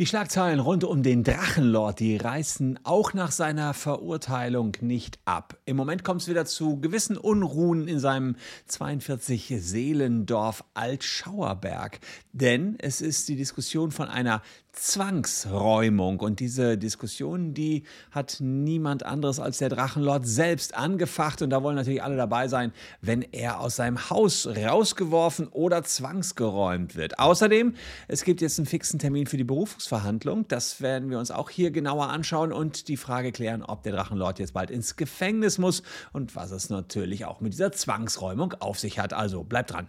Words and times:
Die 0.00 0.06
Schlagzeilen 0.06 0.58
rund 0.58 0.82
um 0.82 1.04
den 1.04 1.22
Drachenlord, 1.22 2.00
die 2.00 2.16
reißen 2.16 2.80
auch 2.82 3.14
nach 3.14 3.30
seiner 3.30 3.74
Verurteilung 3.74 4.72
nicht 4.80 5.20
ab. 5.24 5.56
Im 5.66 5.76
Moment 5.76 6.02
kommt 6.02 6.22
es 6.22 6.26
wieder 6.26 6.46
zu 6.46 6.80
gewissen 6.80 7.16
Unruhen 7.16 7.86
in 7.86 8.00
seinem 8.00 8.34
42 8.66 9.54
Seelendorf 9.56 10.64
Altschauerberg. 10.74 12.00
Denn 12.32 12.74
es 12.80 13.00
ist 13.00 13.28
die 13.28 13.36
Diskussion 13.36 13.92
von 13.92 14.08
einer 14.08 14.42
Zwangsräumung. 14.74 16.20
Und 16.20 16.40
diese 16.40 16.76
Diskussion, 16.76 17.54
die 17.54 17.84
hat 18.10 18.38
niemand 18.40 19.04
anderes 19.04 19.40
als 19.40 19.58
der 19.58 19.68
Drachenlord 19.68 20.26
selbst 20.26 20.76
angefacht. 20.76 21.42
Und 21.42 21.50
da 21.50 21.62
wollen 21.62 21.76
natürlich 21.76 22.02
alle 22.02 22.16
dabei 22.16 22.48
sein, 22.48 22.72
wenn 23.00 23.22
er 23.22 23.60
aus 23.60 23.76
seinem 23.76 24.10
Haus 24.10 24.46
rausgeworfen 24.46 25.48
oder 25.48 25.82
zwangsgeräumt 25.82 26.96
wird. 26.96 27.18
Außerdem, 27.18 27.74
es 28.08 28.24
gibt 28.24 28.40
jetzt 28.40 28.58
einen 28.58 28.66
fixen 28.66 28.98
Termin 28.98 29.26
für 29.26 29.36
die 29.36 29.44
Berufungsverhandlung. 29.44 30.46
Das 30.48 30.80
werden 30.80 31.10
wir 31.10 31.18
uns 31.18 31.30
auch 31.30 31.50
hier 31.50 31.70
genauer 31.70 32.08
anschauen 32.08 32.52
und 32.52 32.88
die 32.88 32.96
Frage 32.96 33.32
klären, 33.32 33.62
ob 33.62 33.82
der 33.82 33.92
Drachenlord 33.92 34.38
jetzt 34.38 34.54
bald 34.54 34.70
ins 34.70 34.96
Gefängnis 34.96 35.58
muss 35.58 35.82
und 36.12 36.36
was 36.36 36.50
es 36.50 36.70
natürlich 36.70 37.24
auch 37.24 37.40
mit 37.40 37.52
dieser 37.52 37.72
Zwangsräumung 37.72 38.54
auf 38.60 38.78
sich 38.78 38.98
hat. 38.98 39.12
Also 39.12 39.44
bleibt 39.44 39.72
dran. 39.72 39.86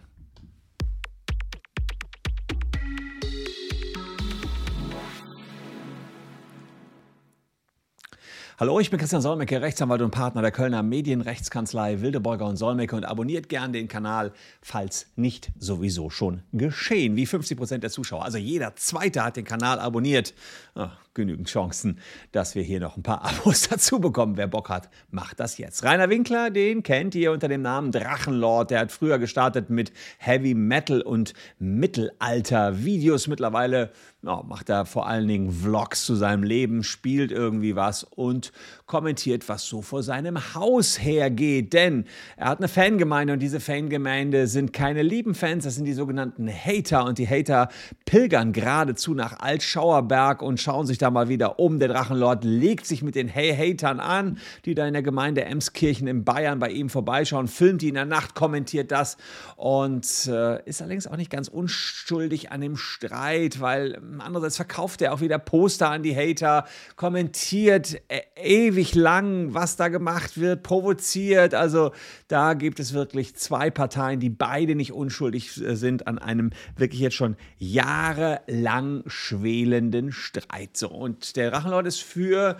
Hallo, 8.58 8.80
ich 8.80 8.88
bin 8.88 8.98
Christian 8.98 9.20
Solmecke, 9.20 9.60
Rechtsanwalt 9.60 10.00
und 10.00 10.12
Partner 10.12 10.40
der 10.40 10.50
Kölner 10.50 10.82
Medienrechtskanzlei 10.82 12.00
Wildeborger 12.00 12.46
und 12.46 12.56
Solmecke 12.56 12.96
und 12.96 13.04
abonniert 13.04 13.50
gern 13.50 13.74
den 13.74 13.86
Kanal, 13.86 14.32
falls 14.62 15.08
nicht 15.14 15.50
sowieso 15.58 16.08
schon 16.08 16.42
geschehen, 16.54 17.16
wie 17.16 17.26
50 17.26 17.58
Prozent 17.58 17.82
der 17.82 17.90
Zuschauer. 17.90 18.24
Also 18.24 18.38
jeder 18.38 18.74
Zweite 18.74 19.22
hat 19.22 19.36
den 19.36 19.44
Kanal 19.44 19.78
abonniert. 19.78 20.32
Oh, 20.74 20.88
genügend 21.12 21.48
Chancen, 21.48 21.98
dass 22.32 22.54
wir 22.54 22.62
hier 22.62 22.80
noch 22.80 22.96
ein 22.96 23.02
paar 23.02 23.24
Abos 23.26 23.68
dazu 23.68 24.00
bekommen. 24.00 24.38
Wer 24.38 24.46
Bock 24.46 24.70
hat, 24.70 24.88
macht 25.10 25.38
das 25.38 25.58
jetzt. 25.58 25.84
Rainer 25.84 26.08
Winkler, 26.08 26.48
den 26.48 26.82
kennt 26.82 27.14
ihr 27.14 27.32
unter 27.32 27.48
dem 27.48 27.60
Namen 27.60 27.92
Drachenlord. 27.92 28.70
Der 28.70 28.80
hat 28.80 28.90
früher 28.90 29.18
gestartet 29.18 29.68
mit 29.68 29.92
Heavy 30.16 30.54
Metal 30.54 31.02
und 31.02 31.34
Mittelalter-Videos. 31.58 33.26
Mittlerweile 33.26 33.90
macht 34.26 34.68
er 34.68 34.84
vor 34.84 35.06
allen 35.06 35.26
Dingen 35.28 35.50
Vlogs 35.50 36.04
zu 36.04 36.14
seinem 36.14 36.42
Leben, 36.42 36.82
spielt 36.82 37.32
irgendwie 37.32 37.76
was 37.76 38.04
und 38.04 38.52
kommentiert, 38.86 39.48
was 39.48 39.66
so 39.66 39.82
vor 39.82 40.02
seinem 40.02 40.54
Haus 40.54 41.02
hergeht. 41.02 41.72
Denn 41.72 42.04
er 42.36 42.48
hat 42.48 42.58
eine 42.58 42.68
Fangemeinde 42.68 43.32
und 43.32 43.40
diese 43.40 43.60
Fangemeinde 43.60 44.46
sind 44.46 44.72
keine 44.72 45.02
lieben 45.02 45.34
Fans, 45.34 45.64
das 45.64 45.76
sind 45.76 45.84
die 45.84 45.92
sogenannten 45.92 46.48
Hater. 46.48 47.04
Und 47.04 47.18
die 47.18 47.28
Hater 47.28 47.68
pilgern 48.04 48.52
geradezu 48.52 49.14
nach 49.14 49.38
Altschauerberg 49.38 50.42
und 50.42 50.60
schauen 50.60 50.86
sich 50.86 50.98
da 50.98 51.10
mal 51.10 51.28
wieder 51.28 51.58
um. 51.58 51.78
Der 51.78 51.88
Drachenlord 51.88 52.44
legt 52.44 52.86
sich 52.86 53.02
mit 53.02 53.14
den 53.14 53.28
Hey-Hatern 53.28 54.00
an, 54.00 54.38
die 54.64 54.74
da 54.74 54.86
in 54.86 54.92
der 54.92 55.02
Gemeinde 55.02 55.44
Emskirchen 55.44 56.06
in 56.06 56.24
Bayern 56.24 56.58
bei 56.58 56.70
ihm 56.70 56.90
vorbeischauen, 56.90 57.48
filmt 57.48 57.82
ihn 57.82 57.90
in 57.90 57.94
der 57.94 58.04
Nacht, 58.04 58.34
kommentiert 58.34 58.90
das 58.90 59.16
und 59.56 60.04
äh, 60.26 60.62
ist 60.64 60.82
allerdings 60.82 61.06
auch 61.06 61.16
nicht 61.16 61.30
ganz 61.30 61.48
unschuldig 61.48 62.52
an 62.52 62.60
dem 62.60 62.76
Streit, 62.76 63.60
weil 63.60 63.98
andererseits 64.20 64.56
verkauft 64.56 65.02
er 65.02 65.12
auch 65.12 65.20
wieder 65.20 65.38
Poster 65.38 65.90
an 65.90 66.02
die 66.02 66.16
Hater, 66.16 66.66
kommentiert 66.96 68.00
äh, 68.08 68.20
ewig 68.36 68.94
lang, 68.94 69.54
was 69.54 69.76
da 69.76 69.88
gemacht 69.88 70.38
wird, 70.38 70.62
provoziert. 70.62 71.54
Also 71.54 71.92
da 72.28 72.54
gibt 72.54 72.80
es 72.80 72.92
wirklich 72.92 73.34
zwei 73.36 73.70
Parteien, 73.70 74.20
die 74.20 74.30
beide 74.30 74.74
nicht 74.74 74.92
unschuldig 74.92 75.60
äh, 75.60 75.76
sind 75.76 76.06
an 76.06 76.18
einem 76.18 76.50
wirklich 76.76 77.00
jetzt 77.00 77.16
schon 77.16 77.36
jahrelang 77.58 79.02
schwelenden 79.06 80.12
Streit. 80.12 80.76
So, 80.76 80.88
und 80.88 81.36
der 81.36 81.50
Drachenlord 81.50 81.86
ist 81.86 82.02
für 82.02 82.56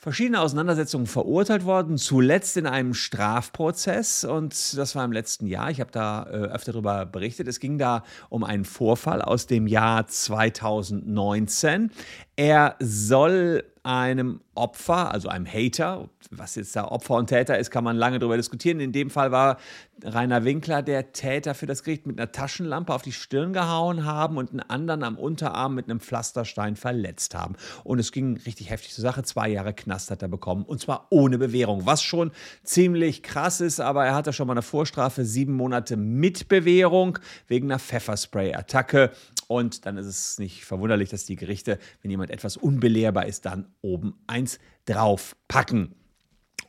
verschiedene 0.00 0.40
Auseinandersetzungen 0.40 1.06
verurteilt 1.06 1.66
worden, 1.66 1.98
zuletzt 1.98 2.56
in 2.56 2.66
einem 2.66 2.94
Strafprozess 2.94 4.24
und 4.24 4.54
das 4.78 4.96
war 4.96 5.04
im 5.04 5.12
letzten 5.12 5.46
Jahr. 5.46 5.70
Ich 5.70 5.78
habe 5.78 5.90
da 5.92 6.22
äh, 6.22 6.36
öfter 6.46 6.72
darüber 6.72 7.04
berichtet. 7.04 7.46
Es 7.48 7.60
ging 7.60 7.76
da 7.76 8.02
um 8.30 8.42
einen 8.42 8.64
Vorfall 8.64 9.20
aus 9.20 9.46
dem 9.46 9.66
Jahr 9.66 10.06
2019. 10.06 11.90
Er 12.34 12.76
soll 12.80 13.64
einem 13.82 14.40
Opfer, 14.60 15.10
also 15.10 15.28
einem 15.28 15.46
Hater, 15.46 16.10
was 16.30 16.54
jetzt 16.54 16.76
da 16.76 16.84
Opfer 16.84 17.14
und 17.14 17.28
Täter 17.28 17.58
ist, 17.58 17.70
kann 17.70 17.82
man 17.82 17.96
lange 17.96 18.18
darüber 18.18 18.36
diskutieren. 18.36 18.78
In 18.78 18.92
dem 18.92 19.08
Fall 19.08 19.32
war 19.32 19.56
Rainer 20.04 20.44
Winkler 20.44 20.82
der 20.82 21.12
Täter 21.12 21.54
für 21.54 21.64
das 21.64 21.82
Gericht 21.82 22.06
mit 22.06 22.18
einer 22.18 22.30
Taschenlampe 22.30 22.92
auf 22.92 23.00
die 23.00 23.12
Stirn 23.12 23.52
gehauen 23.52 24.04
haben 24.04 24.36
und 24.36 24.50
einen 24.50 24.60
anderen 24.60 25.02
am 25.02 25.16
Unterarm 25.18 25.74
mit 25.74 25.86
einem 25.86 26.00
Pflasterstein 26.00 26.76
verletzt 26.76 27.34
haben. 27.34 27.56
Und 27.84 27.98
es 27.98 28.12
ging 28.12 28.36
richtig 28.44 28.70
heftig 28.70 28.92
zur 28.92 29.02
Sache. 29.02 29.22
Zwei 29.22 29.48
Jahre 29.48 29.72
Knast 29.72 30.10
hat 30.10 30.20
er 30.22 30.28
bekommen 30.28 30.64
und 30.64 30.80
zwar 30.80 31.06
ohne 31.10 31.38
Bewährung, 31.38 31.86
was 31.86 32.02
schon 32.02 32.30
ziemlich 32.62 33.22
krass 33.22 33.60
ist. 33.60 33.80
Aber 33.80 34.04
er 34.04 34.14
hatte 34.14 34.32
schon 34.32 34.46
mal 34.46 34.54
eine 34.54 34.62
Vorstrafe, 34.62 35.24
sieben 35.24 35.54
Monate 35.54 35.96
mit 35.96 36.48
Bewährung 36.48 37.18
wegen 37.48 37.70
einer 37.70 37.78
Pfefferspray-Attacke. 37.78 39.10
Und 39.48 39.84
dann 39.84 39.96
ist 39.96 40.06
es 40.06 40.38
nicht 40.38 40.64
verwunderlich, 40.64 41.08
dass 41.08 41.24
die 41.24 41.34
Gerichte, 41.34 41.78
wenn 42.02 42.10
jemand 42.10 42.30
etwas 42.30 42.56
unbelehrbar 42.56 43.26
ist, 43.26 43.46
dann 43.46 43.66
oben 43.82 44.14
eins 44.26 44.49
draufpacken. 44.86 45.94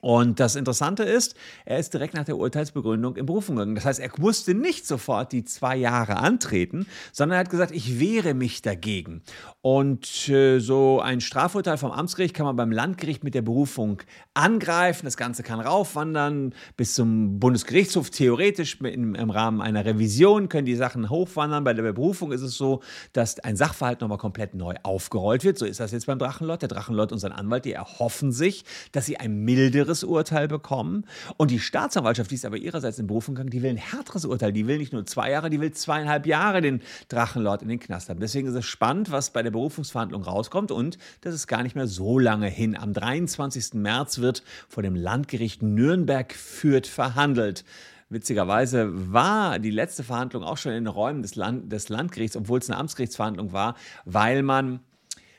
Und 0.01 0.39
das 0.39 0.56
Interessante 0.56 1.03
ist, 1.03 1.35
er 1.63 1.78
ist 1.78 1.94
direkt 1.94 2.16
nach 2.16 2.25
der 2.25 2.38
Urteilsbegründung 2.38 3.16
in 3.16 3.28
Berufung 3.28 3.56
gegangen. 3.56 3.75
Das 3.75 3.85
heißt, 3.85 4.00
er 4.00 4.09
musste 4.17 4.56
nicht 4.56 4.88
sofort 4.88 5.31
die 5.31 5.44
zwei 5.44 5.78
Jahre 5.78 6.17
antreten, 6.17 6.88
sondern 7.13 7.38
er 7.38 7.39
hat 7.41 7.51
gesagt, 7.51 7.72
ich 7.72 8.00
wehre 8.00 8.34
mich 8.34 8.63
dagegen. 8.63 9.22
Und 9.62 10.28
äh, 10.28 10.59
so 10.59 11.00
ein 11.00 11.22
Strafurteil 11.22 11.78
vom 11.78 11.91
Amtsgericht 11.91 12.34
kann 12.34 12.47
man 12.47 12.56
beim 12.56 12.72
Landgericht 12.72 13.23
mit 13.23 13.35
der 13.35 13.44
Berufung 13.44 14.01
angreifen. 14.34 15.06
Das 15.06 15.17
Ganze 15.17 15.44
kann 15.44 15.59
raufwandern 15.59 16.56
bis 16.78 16.95
zum 16.95 17.39
Bundesgerichtshof. 17.39 18.09
Theoretisch 18.09 18.79
im, 18.81 19.13
im 19.13 19.29
Rahmen 19.29 19.62
einer 19.62 19.85
Revision 19.85 20.50
können 20.50 20.66
die 20.66 20.75
Sachen 20.75 21.12
hochwandern. 21.12 21.63
Bei 21.63 21.75
der 21.75 21.94
Berufung 21.94 22.31
ist 22.31 22.41
es 22.41 22.56
so, 22.56 22.81
dass 23.13 23.39
ein 23.39 23.56
Sachverhalt 23.56 24.01
nochmal 24.01 24.18
komplett 24.18 24.56
neu 24.56 24.73
aufgerollt 24.81 25.44
wird. 25.44 25.59
So 25.59 25.66
ist 25.68 25.79
das 25.79 25.91
jetzt 25.91 26.07
beim 26.07 26.18
Drachenlord. 26.18 26.63
Der 26.63 26.69
Drachenlord 26.69 27.12
und 27.12 27.19
sein 27.19 27.31
Anwalt, 27.31 27.66
die 27.66 27.73
erhoffen 27.73 28.31
sich, 28.31 28.66
dass 28.94 29.06
sie 29.06 29.18
ein 29.18 29.44
milderes 29.44 29.91
milderes 29.91 30.03
Urteil 30.03 30.47
bekommen. 30.47 31.06
Und 31.38 31.52
die 31.52 31.59
Staatsanwaltschaft, 31.59 32.31
die 32.31 32.35
ist 32.35 32.46
aber 32.46 32.57
ihrerseits 32.57 33.00
in 33.00 33.07
Berufung 33.07 33.35
gegangen, 33.35 33.50
die 33.50 33.62
will 33.62 33.72
ein 33.72 33.78
härteres 33.78 34.25
Urteil. 34.25 34.53
Die 34.53 34.68
will 34.68 34.78
nicht 34.78 34.94
nur 34.94 35.06
zwei 35.06 35.31
Jahre, 35.31 35.50
die 35.50 35.59
will 35.59 35.72
zweieinhalb 35.72 36.25
Jahre 36.25 36.62
den 36.62 36.81
Drachenlord 37.09 37.62
in 37.62 37.68
den 37.68 37.79
Knast 37.79 38.09
haben. 38.09 38.19
Deswegen 38.19 38.47
ist 38.47 38.56
es 38.56 38.66
spannend, 38.66 39.12
was 39.12 39.31
bei 39.31 39.44
der 39.44 39.51
Berufungsverhandlung 39.51 40.24
rauskommt. 40.24 40.72
Und 40.72 40.97
das 41.22 41.35
ist 41.35 41.47
gar 41.47 41.63
nicht 41.63 41.75
mehr 41.75 41.88
so 41.88 42.19
lange 42.19 42.47
hin. 42.47 42.78
Am 42.78 42.94
23. 42.94 43.74
März 43.74 44.19
wird 44.19 44.44
vor 44.69 44.84
dem 44.84 44.96
Landgericht 44.96 45.62
Nürnberg 45.62 46.34
führt 46.34 46.88
verhandelt. 46.88 47.66
Witzigerweise 48.09 48.90
war 49.13 49.59
die 49.59 49.72
letzte 49.72 50.03
Verhandlung 50.03 50.44
auch 50.44 50.57
schon 50.57 50.74
in 50.74 50.84
den 50.84 50.94
Räumen 50.94 51.22
des, 51.22 51.35
Land 51.35 51.72
des 51.72 51.88
Landgerichts, 51.88 52.35
obwohl 52.35 52.59
es 52.59 52.69
eine 52.69 52.78
Amtsgerichtsverhandlung 52.78 53.53
war, 53.53 53.75
weil 54.03 54.44
man 54.44 54.81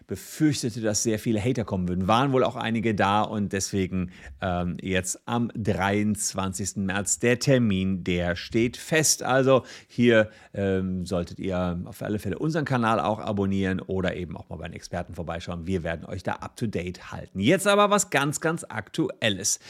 befürchtete, 0.06 0.80
dass 0.80 1.02
sehr 1.02 1.18
viele 1.18 1.40
Hater 1.40 1.64
kommen 1.64 1.88
würden. 1.88 2.08
Waren 2.08 2.32
wohl 2.32 2.44
auch 2.44 2.56
einige 2.56 2.94
da 2.94 3.22
und 3.22 3.52
deswegen 3.52 4.10
ähm, 4.40 4.76
jetzt 4.80 5.20
am 5.26 5.50
23. 5.54 6.76
März 6.76 7.18
der 7.18 7.38
Termin, 7.38 8.04
der 8.04 8.36
steht 8.36 8.76
fest. 8.76 9.22
Also 9.22 9.64
hier 9.86 10.30
ähm, 10.54 11.06
solltet 11.06 11.38
ihr 11.38 11.80
auf 11.84 12.02
alle 12.02 12.18
Fälle 12.18 12.38
unseren 12.38 12.64
Kanal 12.64 13.00
auch 13.00 13.18
abonnieren 13.18 13.80
oder 13.80 14.16
eben 14.16 14.36
auch 14.36 14.48
mal 14.48 14.56
bei 14.56 14.68
den 14.68 14.74
Experten 14.74 15.14
vorbeischauen. 15.14 15.66
Wir 15.66 15.82
werden 15.82 16.04
euch 16.06 16.22
da 16.22 16.32
up 16.34 16.56
to 16.56 16.66
date 16.66 17.12
halten. 17.12 17.40
Jetzt 17.40 17.66
aber 17.66 17.90
was 17.90 18.10
ganz, 18.10 18.40
ganz 18.40 18.64
Aktuelles. 18.64 19.60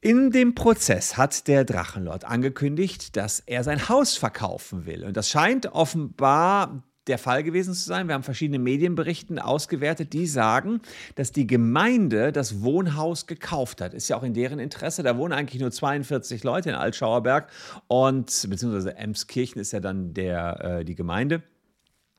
In 0.00 0.30
dem 0.30 0.54
Prozess 0.54 1.16
hat 1.16 1.48
der 1.48 1.64
Drachenlord 1.64 2.24
angekündigt, 2.24 3.16
dass 3.16 3.40
er 3.40 3.64
sein 3.64 3.88
Haus 3.88 4.16
verkaufen 4.16 4.86
will. 4.86 5.04
Und 5.04 5.16
das 5.16 5.28
scheint 5.28 5.66
offenbar 5.66 6.84
der 7.08 7.18
Fall 7.18 7.42
gewesen 7.42 7.74
zu 7.74 7.84
sein. 7.84 8.08
Wir 8.08 8.14
haben 8.14 8.22
verschiedene 8.22 8.58
Medienberichten 8.58 9.38
ausgewertet, 9.38 10.12
die 10.12 10.26
sagen, 10.26 10.80
dass 11.14 11.32
die 11.32 11.46
Gemeinde 11.46 12.32
das 12.32 12.62
Wohnhaus 12.62 13.26
gekauft 13.26 13.80
hat. 13.80 13.94
Ist 13.94 14.08
ja 14.08 14.16
auch 14.16 14.22
in 14.22 14.34
deren 14.34 14.58
Interesse. 14.58 15.02
Da 15.02 15.16
wohnen 15.16 15.32
eigentlich 15.32 15.60
nur 15.60 15.70
42 15.70 16.44
Leute 16.44 16.70
in 16.70 16.74
Altschauerberg 16.74 17.50
und 17.86 18.46
beziehungsweise 18.48 18.96
Emskirchen 18.96 19.60
ist 19.60 19.72
ja 19.72 19.80
dann 19.80 20.14
der, 20.14 20.80
äh, 20.80 20.84
die 20.84 20.94
Gemeinde. 20.94 21.42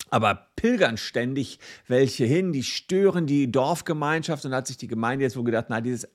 Aber 0.09 0.47
pilgern 0.55 0.97
ständig 0.97 1.59
welche 1.87 2.25
hin, 2.25 2.51
die 2.51 2.63
stören 2.63 3.27
die 3.27 3.51
Dorfgemeinschaft 3.51 4.43
und 4.45 4.53
hat 4.53 4.67
sich 4.67 4.77
die 4.77 4.87
Gemeinde 4.87 5.23
jetzt 5.23 5.37
wohl 5.37 5.43
gedacht, 5.43 5.67
na, 5.69 5.81
dieses 5.81 6.09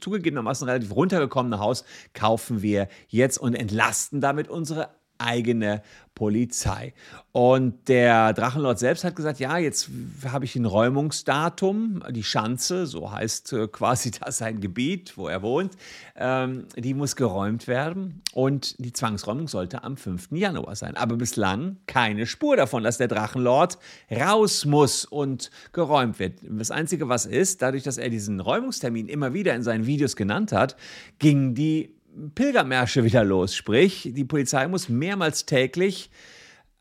zugegebenermaßen 0.00 0.66
relativ 0.68 0.94
runtergekommene 0.94 1.58
Haus 1.58 1.84
kaufen 2.14 2.62
wir 2.62 2.88
jetzt 3.08 3.38
und 3.38 3.54
entlasten 3.54 4.20
damit 4.20 4.48
unsere 4.48 4.90
eigene 5.18 5.82
Polizei. 6.16 6.94
Und 7.30 7.88
der 7.88 8.32
Drachenlord 8.32 8.78
selbst 8.78 9.04
hat 9.04 9.14
gesagt, 9.14 9.38
ja, 9.38 9.58
jetzt 9.58 9.90
habe 10.26 10.46
ich 10.46 10.56
ein 10.56 10.64
Räumungsdatum, 10.64 12.02
die 12.10 12.24
Schanze, 12.24 12.86
so 12.86 13.12
heißt 13.12 13.52
äh, 13.52 13.68
quasi 13.68 14.10
das 14.20 14.38
sein 14.38 14.60
Gebiet, 14.60 15.16
wo 15.16 15.28
er 15.28 15.42
wohnt, 15.42 15.76
ähm, 16.16 16.66
die 16.76 16.94
muss 16.94 17.14
geräumt 17.14 17.68
werden 17.68 18.22
und 18.32 18.74
die 18.78 18.94
Zwangsräumung 18.94 19.46
sollte 19.46 19.84
am 19.84 19.98
5. 19.98 20.28
Januar 20.32 20.74
sein. 20.74 20.96
Aber 20.96 21.16
bislang 21.16 21.76
keine 21.86 22.26
Spur 22.26 22.56
davon, 22.56 22.82
dass 22.82 22.96
der 22.96 23.08
Drachenlord 23.08 23.78
raus 24.10 24.64
muss 24.64 25.04
und 25.04 25.50
geräumt 25.72 26.18
wird. 26.18 26.40
Das 26.42 26.70
Einzige, 26.70 27.10
was 27.10 27.26
ist, 27.26 27.60
dadurch, 27.60 27.82
dass 27.82 27.98
er 27.98 28.08
diesen 28.08 28.40
Räumungstermin 28.40 29.08
immer 29.08 29.34
wieder 29.34 29.54
in 29.54 29.62
seinen 29.62 29.84
Videos 29.84 30.16
genannt 30.16 30.52
hat, 30.52 30.76
ging 31.18 31.54
die 31.54 31.95
Pilgermärsche 32.34 33.04
wieder 33.04 33.24
los. 33.24 33.54
Sprich, 33.54 34.10
die 34.12 34.24
Polizei 34.24 34.66
muss 34.68 34.88
mehrmals 34.88 35.46
täglich 35.46 36.10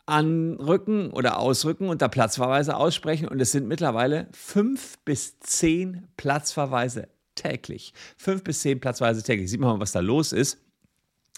anrücken 0.06 1.10
oder 1.12 1.40
ausrücken 1.40 1.90
und 1.90 2.02
da 2.02 2.08
Platzverweise 2.08 2.76
aussprechen. 2.76 3.28
Und 3.28 3.40
es 3.42 3.52
sind 3.52 3.68
mittlerweile 3.68 4.28
fünf 4.32 4.98
bis 5.00 5.40
zehn 5.40 6.08
Platzverweise 6.18 7.08
täglich. 7.36 7.94
Fünf 8.18 8.44
bis 8.44 8.62
zehn 8.62 8.80
Platzverweise 8.80 9.24
täglich. 9.24 9.50
Sieht 9.50 9.60
man 9.60 9.72
mal, 9.72 9.80
was 9.80 9.92
da 9.92 10.00
los 10.00 10.32
ist. 10.32 10.60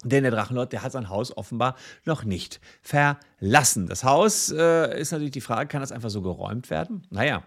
Denn 0.03 0.23
der 0.23 0.31
Drachenlord, 0.31 0.73
der 0.73 0.83
hat 0.83 0.91
sein 0.91 1.09
Haus 1.09 1.35
offenbar 1.35 1.75
noch 2.05 2.23
nicht 2.23 2.59
verlassen. 2.83 3.87
Das 3.87 4.03
Haus 4.03 4.51
äh, 4.51 4.99
ist 4.99 5.11
natürlich 5.11 5.31
die 5.31 5.41
Frage, 5.41 5.67
kann 5.67 5.81
das 5.81 5.91
einfach 5.91 6.11
so 6.11 6.21
geräumt 6.21 6.69
werden? 6.69 7.01
Naja, 7.09 7.43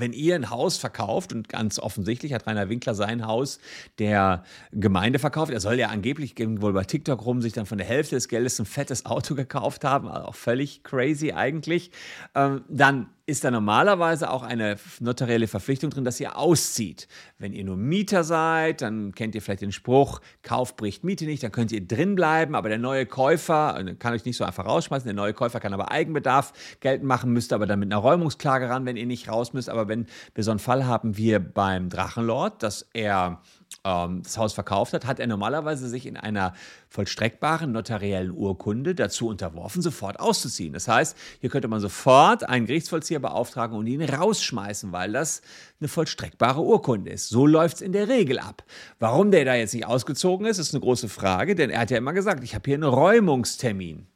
wenn 0.00 0.12
ihr 0.12 0.34
ein 0.34 0.50
Haus 0.50 0.78
verkauft, 0.78 1.32
und 1.32 1.48
ganz 1.48 1.78
offensichtlich 1.78 2.32
hat 2.32 2.46
Rainer 2.46 2.68
Winkler 2.68 2.94
sein 2.94 3.26
Haus 3.26 3.58
der 3.98 4.44
Gemeinde 4.72 5.18
verkauft, 5.18 5.52
er 5.52 5.60
soll 5.60 5.78
ja 5.78 5.88
angeblich 5.88 6.34
wohl 6.38 6.72
bei 6.72 6.84
TikTok 6.84 7.24
rum 7.24 7.42
sich 7.42 7.52
dann 7.52 7.66
von 7.66 7.78
der 7.78 7.86
Hälfte 7.86 8.14
des 8.14 8.28
Geldes 8.28 8.58
ein 8.58 8.66
fettes 8.66 9.06
Auto 9.06 9.34
gekauft 9.34 9.84
haben, 9.84 10.08
also 10.08 10.28
auch 10.28 10.34
völlig 10.34 10.82
crazy 10.82 11.32
eigentlich, 11.32 11.90
ähm, 12.34 12.64
dann 12.68 13.08
ist 13.28 13.44
da 13.44 13.50
normalerweise 13.50 14.30
auch 14.30 14.42
eine 14.42 14.76
notarielle 15.00 15.48
Verpflichtung 15.48 15.90
drin, 15.90 16.02
dass 16.02 16.18
ihr 16.18 16.38
auszieht. 16.38 17.08
Wenn 17.36 17.52
ihr 17.52 17.62
nur 17.62 17.76
Mieter 17.76 18.24
seid, 18.24 18.80
dann 18.80 19.12
kennt 19.14 19.34
ihr 19.34 19.42
vielleicht 19.42 19.60
den 19.60 19.70
Spruch, 19.70 20.20
Kauf 20.42 20.76
bricht 20.76 21.04
Miete 21.04 21.26
nicht, 21.26 21.42
dann 21.42 21.52
könnt 21.52 21.70
ihr 21.70 21.86
drin 21.86 22.14
bleiben, 22.14 22.54
aber 22.54 22.70
der 22.70 22.78
neue 22.78 23.04
Käufer 23.04 23.78
äh, 23.78 23.94
kann 23.96 24.14
euch 24.14 24.24
nicht 24.24 24.38
so 24.38 24.44
einfach 24.44 24.64
rausschmeißen, 24.64 25.04
der 25.04 25.14
neue 25.14 25.34
Käufer 25.34 25.60
kann 25.60 25.74
aber 25.74 25.90
Eigenbedarf 25.90 26.54
geltend 26.80 27.06
machen, 27.06 27.30
müsst 27.34 27.52
aber 27.52 27.66
dann 27.66 27.80
mit 27.80 27.92
einer 27.92 28.00
Räumungsklage 28.00 28.70
ran, 28.70 28.86
wenn 28.86 28.96
ihr 28.96 29.04
nicht 29.04 29.28
raus 29.28 29.52
müsst. 29.52 29.68
Aber 29.68 29.88
wenn 29.88 30.06
wir 30.34 30.42
so 30.42 30.50
einen 30.50 30.58
Fall 30.58 30.86
haben 30.86 31.18
wie 31.18 31.38
beim 31.38 31.90
Drachenlord, 31.90 32.62
dass 32.62 32.88
er 32.94 33.42
das 33.82 34.36
Haus 34.36 34.52
verkauft 34.52 34.92
hat, 34.92 35.06
hat 35.06 35.20
er 35.20 35.26
normalerweise 35.26 35.88
sich 35.88 36.04
in 36.04 36.16
einer 36.16 36.52
vollstreckbaren 36.88 37.72
notariellen 37.72 38.30
Urkunde 38.32 38.94
dazu 38.94 39.28
unterworfen, 39.28 39.82
sofort 39.82 40.20
auszuziehen. 40.20 40.72
Das 40.72 40.88
heißt, 40.88 41.16
hier 41.40 41.48
könnte 41.48 41.68
man 41.68 41.80
sofort 41.80 42.48
einen 42.48 42.66
Gerichtsvollzieher 42.66 43.20
beauftragen 43.20 43.76
und 43.78 43.86
ihn 43.86 44.02
rausschmeißen, 44.02 44.92
weil 44.92 45.12
das 45.12 45.42
eine 45.80 45.88
vollstreckbare 45.88 46.60
Urkunde 46.60 47.10
ist. 47.12 47.28
So 47.28 47.46
läuft 47.46 47.76
es 47.76 47.82
in 47.82 47.92
der 47.92 48.08
Regel 48.08 48.38
ab. 48.38 48.64
Warum 48.98 49.30
der 49.30 49.44
da 49.44 49.54
jetzt 49.54 49.74
nicht 49.74 49.86
ausgezogen 49.86 50.46
ist, 50.46 50.58
ist 50.58 50.74
eine 50.74 50.80
große 50.80 51.08
Frage, 51.08 51.54
denn 51.54 51.70
er 51.70 51.80
hat 51.80 51.90
ja 51.90 51.98
immer 51.98 52.12
gesagt, 52.12 52.44
ich 52.44 52.54
habe 52.54 52.64
hier 52.66 52.74
einen 52.74 52.84
Räumungstermin. 52.84 54.06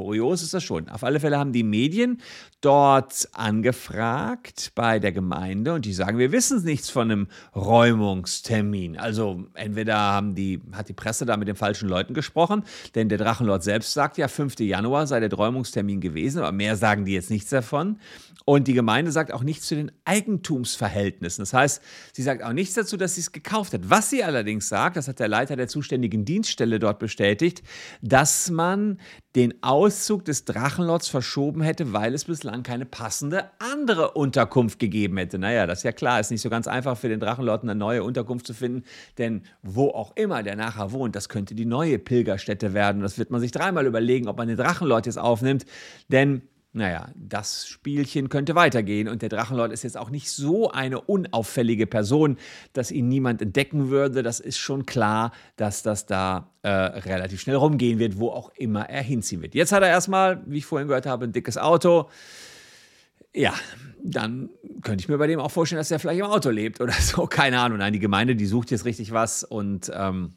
Kurios 0.00 0.42
ist 0.42 0.54
das 0.54 0.64
schon. 0.64 0.88
Auf 0.88 1.04
alle 1.04 1.20
Fälle 1.20 1.38
haben 1.38 1.52
die 1.52 1.62
Medien 1.62 2.22
dort 2.62 3.28
angefragt 3.32 4.72
bei 4.74 4.98
der 4.98 5.12
Gemeinde 5.12 5.74
und 5.74 5.84
die 5.84 5.92
sagen, 5.92 6.16
wir 6.16 6.32
wissen 6.32 6.64
nichts 6.64 6.88
von 6.88 7.10
einem 7.10 7.26
Räumungstermin. 7.54 8.98
Also 8.98 9.44
entweder 9.52 9.98
haben 9.98 10.34
die, 10.34 10.62
hat 10.72 10.88
die 10.88 10.94
Presse 10.94 11.26
da 11.26 11.36
mit 11.36 11.48
den 11.48 11.56
falschen 11.56 11.88
Leuten 11.88 12.14
gesprochen, 12.14 12.64
denn 12.94 13.10
der 13.10 13.18
Drachenlord 13.18 13.62
selbst 13.62 13.92
sagt 13.92 14.16
ja, 14.16 14.28
5. 14.28 14.58
Januar 14.60 15.06
sei 15.06 15.20
der 15.20 15.30
Räumungstermin 15.32 16.00
gewesen, 16.00 16.38
aber 16.38 16.52
mehr 16.52 16.76
sagen 16.76 17.04
die 17.04 17.12
jetzt 17.12 17.30
nichts 17.30 17.50
davon. 17.50 17.98
Und 18.46 18.66
die 18.66 18.72
Gemeinde 18.72 19.12
sagt 19.12 19.32
auch 19.32 19.42
nichts 19.42 19.66
zu 19.66 19.76
den 19.76 19.92
Eigentumsverhältnissen. 20.04 21.42
Das 21.42 21.52
heißt, 21.52 21.82
sie 22.12 22.22
sagt 22.22 22.42
auch 22.42 22.52
nichts 22.52 22.74
dazu, 22.74 22.96
dass 22.96 23.14
sie 23.14 23.20
es 23.20 23.32
gekauft 23.32 23.74
hat. 23.74 23.90
Was 23.90 24.10
sie 24.10 24.24
allerdings 24.24 24.68
sagt, 24.68 24.96
das 24.96 25.08
hat 25.08 25.20
der 25.20 25.28
Leiter 25.28 25.56
der 25.56 25.68
zuständigen 25.68 26.24
Dienststelle 26.24 26.78
dort 26.78 26.98
bestätigt, 26.98 27.62
dass 28.02 28.50
man 28.50 28.98
den 29.36 29.62
Auszug 29.90 30.24
des 30.24 30.44
Drachenlords 30.44 31.08
verschoben 31.08 31.62
hätte, 31.62 31.92
weil 31.92 32.14
es 32.14 32.26
bislang 32.26 32.62
keine 32.62 32.86
passende 32.86 33.50
andere 33.58 34.12
Unterkunft 34.12 34.78
gegeben 34.78 35.16
hätte. 35.16 35.36
Naja, 35.36 35.66
das 35.66 35.80
ist 35.80 35.82
ja 35.82 35.90
klar, 35.90 36.20
ist 36.20 36.30
nicht 36.30 36.42
so 36.42 36.48
ganz 36.48 36.68
einfach 36.68 36.96
für 36.96 37.08
den 37.08 37.18
Drachenlord 37.18 37.64
eine 37.64 37.74
neue 37.74 38.04
Unterkunft 38.04 38.46
zu 38.46 38.54
finden, 38.54 38.84
denn 39.18 39.42
wo 39.64 39.88
auch 39.88 40.14
immer 40.14 40.44
der 40.44 40.54
nachher 40.54 40.92
wohnt, 40.92 41.16
das 41.16 41.28
könnte 41.28 41.56
die 41.56 41.66
neue 41.66 41.98
Pilgerstätte 41.98 42.72
werden. 42.72 43.02
Das 43.02 43.18
wird 43.18 43.32
man 43.32 43.40
sich 43.40 43.50
dreimal 43.50 43.84
überlegen, 43.84 44.28
ob 44.28 44.38
man 44.38 44.46
den 44.46 44.56
Drachenlord 44.56 45.06
jetzt 45.06 45.18
aufnimmt, 45.18 45.66
denn 46.06 46.42
naja, 46.72 47.08
das 47.16 47.66
Spielchen 47.66 48.28
könnte 48.28 48.54
weitergehen 48.54 49.08
und 49.08 49.22
der 49.22 49.28
Drachenlord 49.28 49.72
ist 49.72 49.82
jetzt 49.82 49.96
auch 49.96 50.10
nicht 50.10 50.30
so 50.30 50.70
eine 50.70 51.00
unauffällige 51.00 51.86
Person, 51.86 52.36
dass 52.72 52.92
ihn 52.92 53.08
niemand 53.08 53.42
entdecken 53.42 53.90
würde. 53.90 54.22
Das 54.22 54.38
ist 54.38 54.58
schon 54.58 54.86
klar, 54.86 55.32
dass 55.56 55.82
das 55.82 56.06
da 56.06 56.52
äh, 56.62 56.68
relativ 56.68 57.40
schnell 57.40 57.56
rumgehen 57.56 57.98
wird, 57.98 58.20
wo 58.20 58.28
auch 58.30 58.50
immer 58.56 58.88
er 58.88 59.02
hinziehen 59.02 59.42
wird. 59.42 59.56
Jetzt 59.56 59.72
hat 59.72 59.82
er 59.82 59.88
erstmal, 59.88 60.42
wie 60.46 60.58
ich 60.58 60.66
vorhin 60.66 60.86
gehört 60.86 61.06
habe, 61.06 61.24
ein 61.24 61.32
dickes 61.32 61.58
Auto. 61.58 62.08
Ja, 63.34 63.54
dann 64.02 64.50
könnte 64.82 65.02
ich 65.02 65.08
mir 65.08 65.18
bei 65.18 65.26
dem 65.26 65.40
auch 65.40 65.50
vorstellen, 65.50 65.78
dass 65.78 65.90
er 65.90 65.98
vielleicht 65.98 66.20
im 66.20 66.26
Auto 66.26 66.50
lebt 66.50 66.80
oder 66.80 66.92
so. 67.00 67.26
Keine 67.26 67.58
Ahnung. 67.58 67.78
Nein, 67.78 67.92
die 67.92 67.98
Gemeinde, 67.98 68.36
die 68.36 68.46
sucht 68.46 68.70
jetzt 68.70 68.84
richtig 68.84 69.12
was 69.12 69.42
und 69.42 69.90
ähm, 69.92 70.34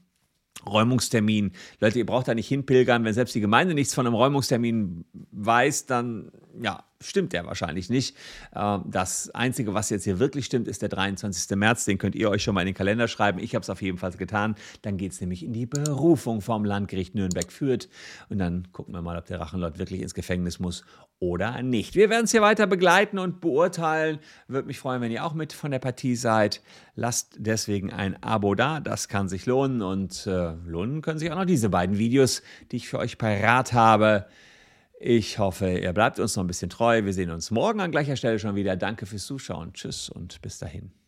Räumungstermin. 0.66 1.52
Leute, 1.80 2.00
ihr 2.00 2.06
braucht 2.06 2.28
da 2.28 2.36
nicht 2.36 2.48
hinpilgern. 2.48 3.04
Wenn 3.04 3.14
selbst 3.14 3.36
die 3.36 3.42
Gemeinde 3.42 3.74
nichts 3.74 3.94
von 3.94 4.08
einem 4.08 4.16
Räumungstermin 4.16 5.06
weiß, 5.32 5.88
dann 5.88 6.32
ja, 6.62 6.84
stimmt 7.02 7.34
der 7.34 7.46
wahrscheinlich 7.46 7.90
nicht. 7.90 8.16
Ähm, 8.56 8.84
das 8.86 9.30
Einzige, 9.32 9.74
was 9.74 9.90
jetzt 9.90 10.04
hier 10.04 10.20
wirklich 10.20 10.46
stimmt, 10.46 10.68
ist 10.68 10.82
der 10.82 10.90
23. 10.90 11.58
März. 11.58 11.86
Den 11.86 11.98
könnt 11.98 12.16
ihr 12.16 12.30
euch 12.30 12.44
schon 12.44 12.56
mal 12.56 12.62
in 12.62 12.68
den 12.68 12.76
Kalender 12.76 13.08
schreiben. 13.08 13.40
Ich 13.40 13.56
habe 13.56 13.64
es 13.64 13.70
auf 13.70 13.82
jeden 13.82 13.98
Fall 13.98 14.12
getan. 14.12 14.56
Dann 14.82 14.98
geht 14.98 15.12
es 15.12 15.22
nämlich 15.22 15.44
in 15.44 15.54
die 15.54 15.66
Berufung 15.66 16.42
vom 16.42 16.66
Landgericht 16.66 17.16
Nürnberg 17.16 17.52
führt. 17.52 17.90
Und 18.30 18.38
dann 18.38 18.72
gucken 18.72 18.94
wir 18.94 19.02
mal, 19.02 19.18
ob 19.18 19.26
der 19.26 19.40
Rachenlord 19.40 19.80
wirklich 19.80 20.02
ins 20.02 20.14
Gefängnis 20.14 20.60
muss 20.60 20.86
oder 21.24 21.62
nicht. 21.62 21.96
Wir 21.96 22.10
werden 22.10 22.26
es 22.26 22.32
hier 22.32 22.42
weiter 22.42 22.68
begleiten 22.68 23.18
und 23.18 23.40
beurteilen. 23.40 24.20
Würde 24.50 24.68
mich 24.68 24.80
freuen, 24.80 25.02
wenn 25.02 25.12
ihr 25.12 25.24
auch 25.24 25.34
mit 25.34 25.54
von 25.54 25.72
der 25.72 25.80
Partie 25.80 26.18
seid. 26.18 26.62
Lasst 26.96 27.36
deswegen 27.38 27.94
ein 27.94 28.22
Abo 28.22 28.56
da. 28.56 28.82
Das 28.82 29.08
kann 29.08 29.30
sich 29.30 29.46
lohnen. 29.46 29.82
Und 29.82 30.28
äh, 30.28 30.52
lohnen 30.66 31.02
können 31.02 31.20
sich 31.20 31.32
auch 31.32 31.38
noch 31.38 31.46
diese 31.46 31.70
beiden 31.70 31.98
Videos, 31.98 32.44
die 32.72 32.76
ich 32.76 32.90
für 32.90 33.00
euch 33.00 33.18
parat 33.18 33.72
habe. 33.72 34.26
Ich 35.00 35.40
hoffe, 35.40 35.70
ihr 35.70 35.94
bleibt 35.94 36.20
uns 36.20 36.36
noch 36.36 36.44
ein 36.44 36.48
bisschen 36.48 36.70
treu. 36.70 37.06
Wir 37.06 37.14
sehen 37.14 37.32
uns 37.32 37.52
morgen 37.52 37.80
an 37.80 37.92
gleicher 37.92 38.18
Stelle 38.18 38.38
schon 38.38 38.56
wieder. 38.56 38.76
Danke 38.76 39.06
fürs 39.06 39.26
Zuschauen. 39.26 39.72
Tschüss 39.74 40.10
und 40.10 40.42
bis 40.42 40.60
dahin. 40.60 41.03